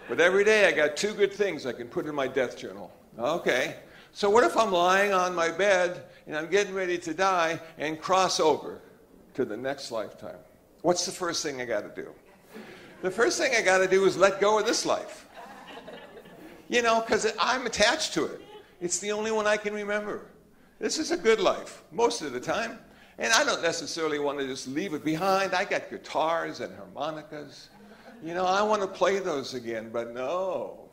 But 0.09 0.21
every 0.21 0.45
day 0.45 0.65
I 0.65 0.71
got 0.71 0.95
two 0.95 1.13
good 1.13 1.33
things 1.33 1.65
I 1.65 1.73
can 1.73 1.87
put 1.87 2.05
in 2.05 2.15
my 2.15 2.27
death 2.27 2.57
journal. 2.57 2.91
Okay. 3.19 3.75
So 4.13 4.29
what 4.29 4.45
if 4.45 4.55
I'm 4.55 4.71
lying 4.71 5.11
on 5.11 5.35
my 5.35 5.49
bed 5.49 6.03
and 6.27 6.35
I'm 6.35 6.49
getting 6.49 6.73
ready 6.73 6.97
to 6.99 7.13
die 7.13 7.59
and 7.77 7.99
cross 7.99 8.39
over? 8.39 8.81
to 9.37 9.45
the 9.45 9.55
next 9.55 9.91
lifetime. 9.91 10.39
What's 10.81 11.05
the 11.05 11.11
first 11.11 11.43
thing 11.43 11.61
I 11.61 11.65
got 11.65 11.81
to 11.81 12.01
do? 12.01 12.09
The 13.03 13.11
first 13.11 13.37
thing 13.37 13.53
I 13.55 13.61
got 13.61 13.77
to 13.77 13.87
do 13.87 14.03
is 14.05 14.17
let 14.17 14.41
go 14.41 14.57
of 14.57 14.65
this 14.65 14.83
life. 14.83 15.26
You 16.69 16.81
know, 16.81 17.01
because 17.01 17.31
I'm 17.39 17.65
attached 17.65 18.13
to 18.15 18.25
it. 18.25 18.41
It's 18.81 18.99
the 18.99 19.11
only 19.11 19.31
one 19.31 19.47
I 19.47 19.57
can 19.57 19.73
remember. 19.73 20.27
This 20.79 20.99
is 20.99 21.11
a 21.11 21.17
good 21.17 21.39
life 21.39 21.83
most 21.91 22.21
of 22.21 22.33
the 22.33 22.39
time. 22.39 22.77
And 23.17 23.33
I 23.33 23.43
don't 23.43 23.63
necessarily 23.63 24.19
want 24.19 24.37
to 24.39 24.45
just 24.45 24.67
leave 24.67 24.93
it 24.93 25.03
behind. 25.03 25.55
I 25.55 25.65
got 25.65 25.89
guitars 25.89 26.59
and 26.59 26.71
harmonicas. 26.75 27.69
You 28.23 28.33
know, 28.33 28.45
I 28.45 28.61
want 28.61 28.81
to 28.81 28.87
play 28.87 29.19
those 29.19 29.53
again, 29.53 29.89
but 29.91 30.13
no. 30.13 30.89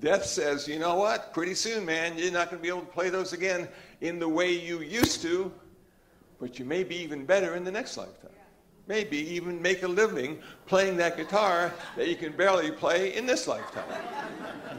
Death 0.00 0.24
says, 0.24 0.68
you 0.68 0.78
know 0.78 0.96
what? 0.96 1.32
Pretty 1.32 1.54
soon, 1.54 1.84
man, 1.84 2.16
you're 2.16 2.32
not 2.32 2.50
going 2.50 2.58
to 2.58 2.62
be 2.62 2.68
able 2.68 2.80
to 2.80 2.86
play 2.86 3.08
those 3.08 3.32
again 3.32 3.68
in 4.00 4.18
the 4.18 4.28
way 4.28 4.52
you 4.52 4.80
used 4.80 5.22
to 5.22 5.52
but 6.38 6.58
you 6.58 6.64
may 6.64 6.84
be 6.84 6.96
even 6.96 7.24
better 7.24 7.56
in 7.56 7.64
the 7.64 7.70
next 7.70 7.96
lifetime. 7.96 8.30
Maybe 8.88 9.18
even 9.34 9.60
make 9.60 9.82
a 9.82 9.88
living 9.88 10.38
playing 10.66 10.96
that 10.98 11.16
guitar 11.16 11.72
that 11.96 12.08
you 12.08 12.14
can 12.14 12.32
barely 12.32 12.70
play 12.70 13.16
in 13.16 13.26
this 13.26 13.48
lifetime. 13.48 13.88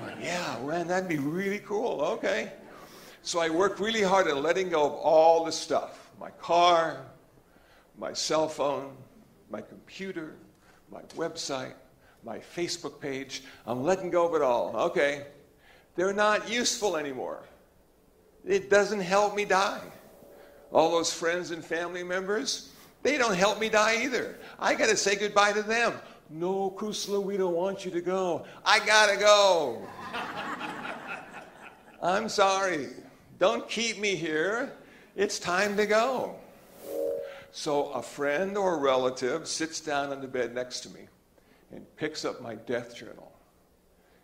Like, 0.02 0.16
yeah, 0.22 0.58
man, 0.66 0.88
that'd 0.88 1.10
be 1.10 1.18
really 1.18 1.60
cool. 1.60 2.02
Okay. 2.02 2.54
So 3.22 3.40
I 3.40 3.50
worked 3.50 3.82
really 3.82 4.04
hard 4.04 4.28
at 4.28 4.38
letting 4.38 4.70
go 4.70 4.86
of 4.86 4.94
all 4.94 5.44
the 5.44 5.52
stuff 5.52 6.12
my 6.20 6.30
car, 6.32 7.06
my 7.98 8.14
cell 8.14 8.48
phone, 8.48 8.96
my 9.50 9.62
computer, 9.62 10.36
my 10.92 11.02
website, 11.16 11.74
my 12.24 12.40
Facebook 12.40 13.00
page. 13.00 13.44
I'm 13.66 13.84
letting 13.84 14.10
go 14.10 14.28
of 14.28 14.34
it 14.36 14.42
all. 14.42 14.76
Okay. 14.76 15.28
They're 15.96 16.14
not 16.14 16.50
useful 16.50 16.96
anymore. 16.96 17.44
It 18.46 18.70
doesn't 18.70 19.02
help 19.02 19.36
me 19.36 19.46
die. 19.46 19.82
All 20.72 20.92
those 20.92 21.12
friends 21.12 21.52
and 21.52 21.64
family 21.64 22.04
members, 22.04 22.72
they 23.08 23.18
don't 23.18 23.36
help 23.36 23.58
me 23.58 23.70
die 23.70 24.04
either. 24.04 24.36
I 24.60 24.76
got 24.76 24.90
to 24.90 24.98
say 24.98 25.16
goodbye 25.16 25.54
to 25.54 25.64
them. 25.64 25.94
No, 26.30 26.70
Kusala, 26.72 27.24
we 27.24 27.38
don't 27.38 27.56
want 27.56 27.86
you 27.86 27.92
to 27.92 28.02
go. 28.02 28.46
I 28.66 28.86
got 28.86 29.10
to 29.10 29.16
go. 29.16 29.88
I'm 32.04 32.28
sorry. 32.28 32.90
Don't 33.40 33.68
keep 33.70 33.98
me 33.98 34.16
here. 34.16 34.74
It's 35.16 35.40
time 35.40 35.78
to 35.78 35.86
go. 35.86 36.36
So 37.52 37.92
a 37.92 38.02
friend 38.02 38.58
or 38.58 38.76
a 38.76 38.78
relative 38.78 39.48
sits 39.48 39.80
down 39.80 40.12
on 40.12 40.20
the 40.20 40.28
bed 40.28 40.54
next 40.54 40.82
to 40.82 40.90
me 40.90 41.08
and 41.72 41.86
picks 41.96 42.26
up 42.26 42.42
my 42.42 42.56
death 42.56 42.94
journal 42.94 43.32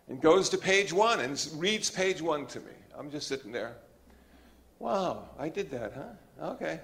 and 0.08 0.20
goes 0.20 0.50
to 0.50 0.58
page 0.58 0.92
one 0.92 1.20
and 1.20 1.48
reads 1.54 1.90
page 1.90 2.20
one 2.20 2.44
to 2.48 2.60
me. 2.60 2.72
I'm 2.98 3.10
just 3.10 3.28
sitting 3.28 3.50
there. 3.50 3.76
Wow, 4.78 5.30
I 5.38 5.48
did 5.48 5.70
that, 5.70 5.94
huh? 5.94 6.48
Okay. 6.52 6.80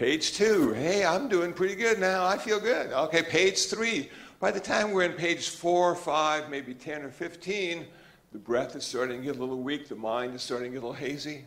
Page 0.00 0.32
two. 0.32 0.72
Hey, 0.72 1.04
I'm 1.04 1.28
doing 1.28 1.52
pretty 1.52 1.74
good 1.74 1.98
now. 1.98 2.24
I 2.24 2.38
feel 2.38 2.58
good. 2.58 2.90
Okay, 2.90 3.22
page 3.22 3.66
three. 3.66 4.08
By 4.38 4.50
the 4.50 4.58
time 4.58 4.92
we're 4.92 5.02
in 5.02 5.12
page 5.12 5.50
four, 5.50 5.94
five, 5.94 6.48
maybe 6.48 6.72
10 6.72 7.02
or 7.02 7.10
15, 7.10 7.86
the 8.32 8.38
breath 8.38 8.74
is 8.74 8.82
starting 8.82 9.18
to 9.18 9.22
get 9.26 9.36
a 9.36 9.38
little 9.38 9.60
weak, 9.60 9.88
the 9.88 9.96
mind 9.96 10.34
is 10.34 10.40
starting 10.40 10.70
to 10.70 10.76
get 10.76 10.82
a 10.82 10.86
little 10.86 10.94
hazy. 10.94 11.44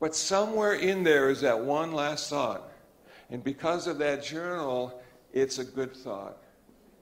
But 0.00 0.16
somewhere 0.16 0.74
in 0.74 1.04
there 1.04 1.30
is 1.30 1.40
that 1.42 1.56
one 1.56 1.92
last 1.92 2.28
thought. 2.30 2.68
And 3.30 3.44
because 3.44 3.86
of 3.86 3.96
that 3.98 4.24
journal, 4.24 5.00
it's 5.32 5.60
a 5.60 5.64
good 5.64 5.94
thought. 5.94 6.38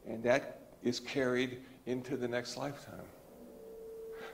And 0.07 0.23
that 0.25 0.61
is 0.83 1.01
carried 1.01 1.63
into 1.87 2.19
the 2.19 2.29
next 2.29 2.59
lifetime. 2.59 3.09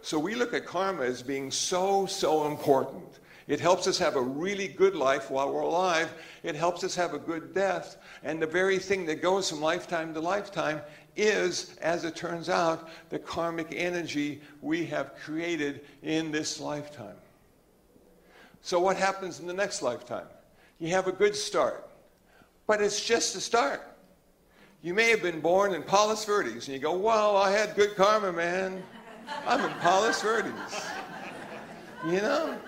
So 0.01 0.19
we 0.19 0.35
look 0.35 0.55
at 0.55 0.67
karma 0.67 1.05
as 1.05 1.23
being 1.23 1.53
so, 1.53 2.05
so 2.07 2.49
important. 2.49 3.21
It 3.49 3.61
helps 3.61 3.87
us 3.87 3.97
have 3.99 4.17
a 4.17 4.21
really 4.21 4.67
good 4.67 4.97
life 4.97 5.31
while 5.31 5.53
we're 5.53 5.61
alive. 5.61 6.13
It 6.43 6.57
helps 6.57 6.83
us 6.83 6.97
have 6.97 7.15
a 7.15 7.19
good 7.19 7.55
death. 7.55 7.97
And 8.25 8.43
the 8.43 8.47
very 8.47 8.79
thing 8.79 9.07
that 9.07 9.23
goes 9.23 9.49
from 9.49 9.61
lifetime 9.61 10.13
to 10.15 10.21
lifetime 10.21 10.81
is, 11.15 11.77
as 11.81 12.05
it 12.05 12.17
turns 12.17 12.49
out, 12.49 12.89
the 13.09 13.19
karmic 13.19 13.69
energy 13.71 14.41
we 14.61 14.85
have 14.87 15.15
created 15.15 15.83
in 16.03 16.33
this 16.33 16.61
lifetime. 16.61 17.17
So, 18.63 18.81
what 18.81 18.97
happens 18.97 19.39
in 19.39 19.47
the 19.47 19.55
next 19.55 19.81
lifetime? 19.81 20.27
You 20.81 20.89
have 20.89 21.07
a 21.07 21.13
good 21.13 21.37
start, 21.37 21.89
but 22.67 22.83
it's 22.83 23.05
just 23.05 23.37
a 23.37 23.41
start. 23.41 23.81
You 24.83 24.93
may 24.93 25.09
have 25.11 25.23
been 25.23 25.41
born 25.41 25.73
in 25.73 25.83
Palos 25.85 26.25
Verdes, 26.25 26.67
and 26.67 26.75
you 26.75 26.81
go, 26.81 26.93
Wow, 26.93 27.37
I 27.37 27.53
had 27.53 27.77
good 27.77 27.95
karma, 27.95 28.33
man. 28.33 28.83
I'm 29.47 29.65
in 29.65 29.73
Palos 29.79 30.21
Verdes. 30.21 30.85
You 32.07 32.21
know? 32.21 32.59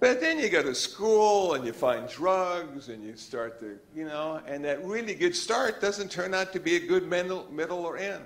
But 0.00 0.20
then 0.20 0.38
you 0.38 0.48
go 0.48 0.62
to 0.62 0.74
school 0.74 1.54
and 1.54 1.66
you 1.66 1.72
find 1.72 2.08
drugs 2.08 2.88
and 2.88 3.02
you 3.02 3.16
start 3.16 3.58
to, 3.60 3.78
you 3.94 4.04
know, 4.04 4.40
and 4.46 4.64
that 4.64 4.84
really 4.84 5.14
good 5.14 5.34
start 5.34 5.80
doesn't 5.80 6.10
turn 6.10 6.34
out 6.34 6.52
to 6.52 6.60
be 6.60 6.76
a 6.76 6.80
good 6.80 7.08
middle, 7.08 7.50
middle 7.50 7.84
or 7.84 7.96
end. 7.96 8.22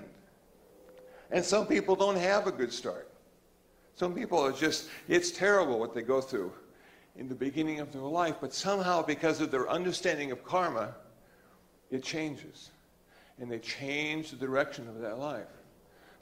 And 1.31 1.43
some 1.43 1.65
people 1.65 1.95
don't 1.95 2.17
have 2.17 2.45
a 2.45 2.51
good 2.51 2.71
start. 2.71 3.09
Some 3.95 4.13
people 4.13 4.37
are 4.37 4.51
just, 4.51 4.87
it's 5.07 5.31
terrible 5.31 5.79
what 5.79 5.95
they 5.95 6.03
go 6.03 6.21
through 6.21 6.53
in 7.15 7.27
the 7.27 7.35
beginning 7.35 7.79
of 7.79 7.91
their 7.91 8.01
life, 8.01 8.35
but 8.39 8.53
somehow 8.53 9.03
because 9.03 9.41
of 9.41 9.49
their 9.49 9.67
understanding 9.69 10.31
of 10.31 10.43
karma, 10.43 10.93
it 11.89 12.03
changes. 12.03 12.69
And 13.39 13.51
they 13.51 13.59
change 13.59 14.29
the 14.29 14.37
direction 14.37 14.87
of 14.87 14.99
that 14.99 15.17
life. 15.17 15.47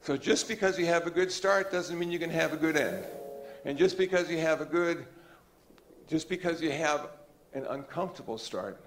So 0.02 0.16
just 0.16 0.48
because 0.48 0.80
you 0.80 0.86
have 0.86 1.08
a 1.08 1.12
good 1.12 1.32
start 1.32 1.72
doesn't 1.72 1.98
mean 2.00 2.10
you 2.10 2.20
can 2.20 2.30
have 2.30 2.54
a 2.54 2.58
good 2.58 2.78
end. 2.78 3.06
And 3.66 3.78
just 3.78 3.98
because 3.98 4.30
you 4.30 4.38
have 4.40 4.62
a 4.62 4.66
good 4.66 5.06
just 6.12 6.28
because 6.28 6.62
you 6.62 6.70
have 6.72 7.08
an 7.54 7.66
uncomfortable 7.70 8.38
start, 8.38 8.84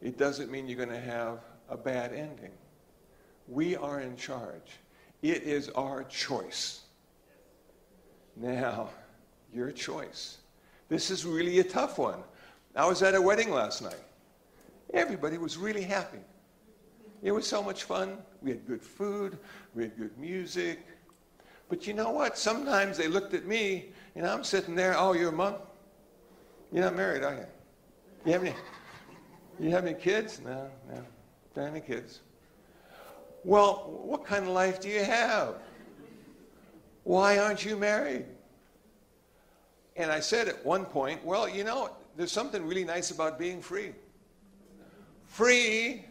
it 0.00 0.16
doesn't 0.16 0.48
mean 0.48 0.68
you're 0.68 0.76
going 0.76 0.88
to 0.88 1.10
have 1.10 1.40
a 1.68 1.76
bad 1.76 2.12
ending. 2.12 2.52
We 3.48 3.74
are 3.74 4.00
in 4.00 4.16
charge. 4.16 4.78
It 5.22 5.42
is 5.42 5.70
our 5.70 6.04
choice. 6.04 6.82
Now, 8.36 8.90
your 9.52 9.72
choice. 9.72 10.38
This 10.88 11.10
is 11.10 11.24
really 11.24 11.58
a 11.58 11.64
tough 11.64 11.98
one. 11.98 12.20
I 12.76 12.86
was 12.86 13.02
at 13.02 13.16
a 13.16 13.20
wedding 13.20 13.50
last 13.50 13.82
night. 13.82 14.00
Everybody 14.94 15.38
was 15.38 15.58
really 15.58 15.82
happy. 15.82 16.20
It 17.24 17.32
was 17.32 17.44
so 17.44 17.60
much 17.60 17.82
fun. 17.82 18.18
We 18.40 18.50
had 18.50 18.64
good 18.68 18.82
food, 18.82 19.36
we 19.74 19.82
had 19.82 19.98
good 19.98 20.16
music. 20.16 20.86
But 21.68 21.88
you 21.88 21.92
know 21.92 22.10
what? 22.10 22.38
Sometimes 22.38 22.96
they 22.96 23.08
looked 23.08 23.34
at 23.34 23.46
me 23.46 23.86
and 24.14 24.24
I'm 24.24 24.44
sitting 24.44 24.76
there, 24.76 24.94
oh, 24.96 25.12
you're 25.12 25.30
a 25.30 25.32
monk? 25.32 25.56
You're 26.72 26.84
not 26.84 26.96
married, 26.96 27.22
are 27.22 27.34
you? 27.34 27.46
You 28.24 28.32
have 28.32 28.44
any, 28.44 28.54
you 29.60 29.70
have 29.70 29.84
any 29.84 29.94
kids? 29.94 30.40
No, 30.42 30.70
no. 30.88 31.02
Don't 31.54 31.64
have 31.66 31.74
any 31.74 31.84
kids. 31.84 32.20
Well, 33.44 34.00
what 34.04 34.24
kind 34.24 34.44
of 34.44 34.50
life 34.50 34.80
do 34.80 34.88
you 34.88 35.04
have? 35.04 35.56
Why 37.04 37.38
aren't 37.38 37.64
you 37.64 37.76
married? 37.76 38.24
And 39.96 40.10
I 40.10 40.20
said 40.20 40.48
at 40.48 40.64
one 40.64 40.86
point, 40.86 41.22
well, 41.24 41.46
you 41.46 41.64
know, 41.64 41.90
there's 42.16 42.32
something 42.32 42.66
really 42.66 42.84
nice 42.84 43.10
about 43.10 43.38
being 43.38 43.60
free. 43.60 43.92
Free, 45.26 46.06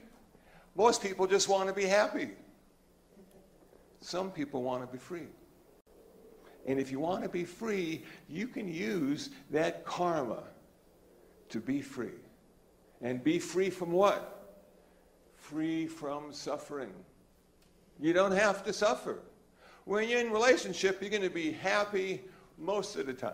most 0.76 1.02
people 1.02 1.26
just 1.26 1.50
want 1.50 1.70
to 1.70 1.74
be 1.74 1.86
happy. 1.86 2.30
Some 4.02 4.30
people 4.30 4.62
want 4.62 4.86
to 4.86 4.92
be 4.92 5.00
free. 5.00 5.28
And 6.68 6.80
if 6.80 6.92
you 6.92 7.00
want 7.00 7.24
to 7.24 7.30
be 7.30 7.46
free, 7.46 8.04
you 8.30 8.48
can 8.48 8.72
use 8.72 9.32
that 9.50 9.86
karma 9.86 10.44
to 11.52 11.60
be 11.60 11.82
free. 11.82 12.10
And 13.02 13.24
be 13.24 13.40
free 13.40 13.70
from 13.70 13.92
what? 13.92 14.58
Free 15.36 15.88
from 15.88 16.34
suffering. 16.34 16.94
You 18.00 18.14
don't 18.14 18.32
have 18.32 18.64
to 18.64 18.74
suffer. 18.74 19.20
When 19.86 20.08
you're 20.10 20.20
in 20.20 20.32
relationship, 20.32 21.02
you're 21.02 21.10
going 21.10 21.24
to 21.24 21.30
be 21.30 21.52
happy 21.52 22.22
most 22.58 22.96
of 22.96 23.06
the 23.06 23.14
time. 23.14 23.34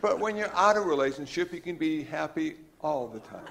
but 0.00 0.18
when 0.18 0.36
you're 0.36 0.54
out 0.54 0.76
of 0.76 0.86
relationship, 0.86 1.52
you 1.52 1.60
can 1.60 1.76
be 1.76 2.02
happy 2.02 2.56
all 2.80 3.06
the 3.08 3.20
time. 3.20 3.46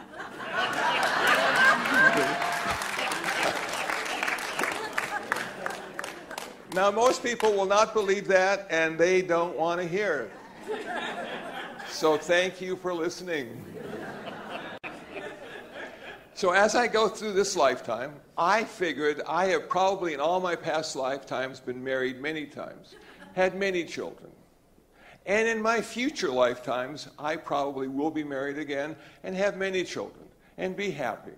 Now, 6.74 6.90
most 6.90 7.22
people 7.22 7.52
will 7.52 7.66
not 7.66 7.94
believe 7.94 8.30
that, 8.30 8.66
and 8.70 8.98
they 8.98 9.22
don't 9.22 9.58
want 9.58 9.82
to 9.82 9.88
hear 9.88 10.30
it. 10.70 10.82
So, 11.90 12.18
thank 12.18 12.62
you 12.62 12.78
for 12.78 12.94
listening. 12.94 13.62
So, 16.34 16.52
as 16.52 16.74
I 16.74 16.88
go 16.88 17.10
through 17.10 17.34
this 17.34 17.58
lifetime, 17.58 18.14
I 18.38 18.64
figured 18.64 19.22
I 19.28 19.48
have 19.48 19.68
probably 19.68 20.14
in 20.14 20.22
all 20.22 20.40
my 20.40 20.56
past 20.56 20.96
lifetimes 20.96 21.60
been 21.60 21.84
married 21.84 22.22
many 22.22 22.46
times, 22.46 22.96
had 23.34 23.54
many 23.54 23.84
children. 23.84 24.32
And 25.26 25.50
in 25.50 25.62
my 25.62 25.82
future 25.82 26.32
lifetimes, 26.32 27.10
I 27.20 27.36
probably 27.36 27.90
will 27.90 28.12
be 28.12 28.24
married 28.24 28.58
again 28.58 28.96
and 29.24 29.36
have 29.36 29.58
many 29.58 29.84
children 29.84 30.26
and 30.58 30.76
be 30.76 30.90
happy. 30.90 31.34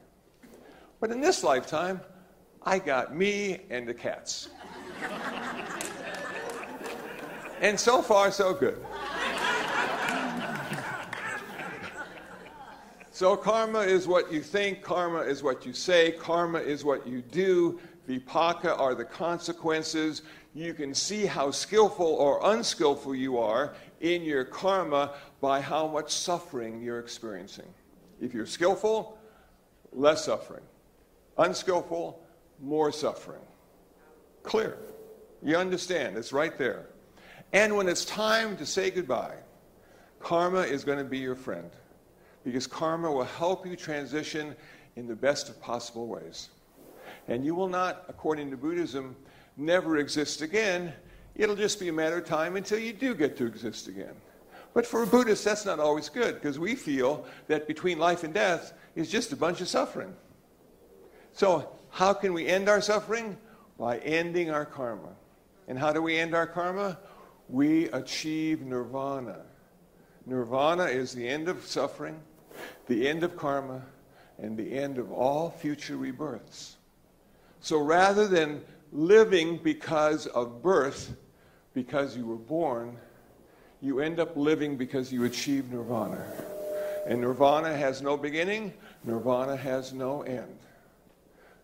But 1.00 1.10
in 1.10 1.22
this 1.22 1.43
lifetime, 1.43 2.02
I 2.62 2.78
got 2.78 3.15
me 3.15 3.62
and 3.72 3.88
the 3.88 3.93
cats. 3.96 4.50
And 7.63 7.80
so 7.80 8.02
far, 8.02 8.30
so 8.30 8.54
good. 8.54 8.78
So, 13.12 13.38
karma 13.38 13.80
is 13.80 14.06
what 14.08 14.34
you 14.34 14.41
think, 14.41 14.82
karma 14.82 15.19
is 15.19 15.43
what 15.43 15.65
you 15.65 15.71
say, 15.71 16.12
karma 16.12 16.60
is 16.60 16.84
what 16.84 17.08
you 17.08 17.21
do, 17.21 17.80
vipaka 18.10 18.78
are 18.78 18.95
the 18.95 19.06
consequences. 19.06 20.23
You 20.54 20.73
can 20.73 20.93
see 20.93 21.26
how 21.26 21.52
skillful 21.52 22.06
or 22.06 22.39
unskillful 22.43 23.15
you 23.15 23.38
are 23.38 23.76
in 24.02 24.23
your 24.23 24.43
karma 24.43 25.13
by 25.39 25.62
how 25.62 25.88
much 25.88 26.12
suffering 26.12 26.82
you're 26.82 26.99
experiencing. 26.99 27.67
If 28.19 28.34
you're 28.34 28.45
skillful, 28.45 29.17
less 29.93 30.26
suffering. 30.26 30.63
Unskillful, 31.38 32.19
more 32.62 32.91
suffering. 32.91 33.41
Clear. 34.43 34.78
You 35.41 35.56
understand, 35.56 36.17
it's 36.17 36.34
right 36.34 36.58
there. 36.58 36.88
And 37.54 37.78
when 37.78 37.88
it's 37.88 38.04
time 38.04 38.58
to 38.58 38.66
say 38.66 38.89
goodbye, 38.89 39.36
karma 40.20 40.62
is 40.62 40.84
going 40.84 40.98
to 40.98 41.04
be 41.04 41.20
your 41.20 41.36
friend 41.36 41.70
because 42.44 42.66
karma 42.66 43.12
will 43.12 43.24
help 43.24 43.66
you 43.66 43.76
transition 43.76 44.56
in 44.96 45.08
the 45.08 45.16
best 45.16 45.50
of 45.50 45.62
possible 45.62 46.08
ways. 46.08 46.50
And 47.28 47.46
you 47.46 47.54
will 47.54 47.70
not, 47.70 48.06
according 48.10 48.50
to 48.52 48.58
Buddhism, 48.58 49.16
never 49.56 49.98
exist 49.98 50.42
again. 50.42 50.94
It'll 51.36 51.56
just 51.56 51.80
be 51.80 51.89
a 51.89 51.94
matter 51.94 52.18
of 52.18 52.26
time 52.26 52.56
until 52.56 52.80
you 52.80 52.92
do 52.92 53.13
get 53.13 53.38
to 53.38 53.46
exist 53.46 53.88
again. 53.88 54.16
But 54.74 54.88
for 54.88 55.04
a 55.04 55.08
Buddhist, 55.08 55.46
that's 55.46 55.66
not 55.66 55.80
always 55.80 56.10
good 56.10 56.34
because 56.36 56.58
we 56.58 56.76
feel 56.76 57.26
that 57.48 57.68
between 57.68 58.00
life 58.00 58.24
and 58.24 58.34
death 58.34 58.74
is 58.96 59.10
just 59.10 59.32
a 59.32 59.36
bunch 59.36 59.62
of 59.62 59.68
suffering. 59.68 60.13
So, 61.34 61.70
how 61.92 62.13
can 62.13 62.34
we 62.34 62.48
end 62.48 62.68
our 62.68 62.82
suffering? 62.82 63.38
By 63.78 64.00
ending 64.00 64.50
our 64.50 64.66
karma. 64.66 65.10
And 65.68 65.78
how 65.78 65.94
do 65.94 66.02
we 66.02 66.18
end 66.18 66.34
our 66.34 66.48
karma? 66.48 66.98
We 67.49 67.89
achieve 67.89 68.62
nirvana. 68.62 69.41
Nirvana 70.25 70.86
is 70.86 71.13
the 71.13 71.27
end 71.27 71.49
of 71.49 71.65
suffering, 71.65 72.19
the 72.88 73.08
end 73.08 73.23
of 73.23 73.36
karma, 73.36 73.82
and 74.38 74.58
the 74.58 74.73
end 74.77 74.97
of 74.97 75.12
all 75.12 75.49
future 75.49 75.97
rebirths. 75.97 76.77
So 77.60 77.79
rather 77.79 78.27
than 78.27 78.62
living 78.91 79.58
because 79.58 80.27
of 80.27 80.62
birth, 80.62 81.15
because 81.73 82.15
you 82.15 82.25
were 82.25 82.36
born, 82.36 82.97
you 83.82 83.99
end 83.99 84.19
up 84.19 84.38
living 84.38 84.77
because 84.77 85.12
you 85.12 85.25
achieve 85.25 85.71
nirvana. 85.71 86.23
And 87.06 87.19
nirvana 87.19 87.75
has 87.75 88.01
no 88.01 88.15
beginning, 88.15 88.73
nirvana 89.03 89.58
has 89.58 89.91
no 89.91 90.21
end. 90.21 90.58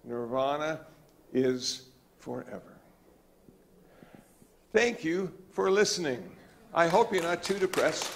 Nirvana 0.04 0.82
is 1.34 1.88
forever. 2.18 2.78
Thank 4.74 5.04
you 5.04 5.32
for 5.52 5.72
listening. 5.72 6.24
I 6.74 6.88
hope 6.88 7.14
you're 7.14 7.24
not 7.24 7.44
too 7.44 7.58
depressed. 7.58 8.10